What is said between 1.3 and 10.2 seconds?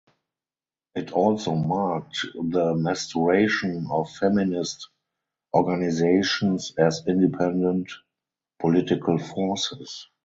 marked the maturation of feminist organizations as independent political forces.